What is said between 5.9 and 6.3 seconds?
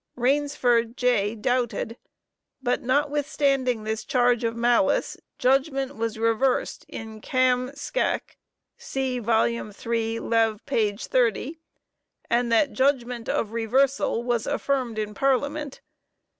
was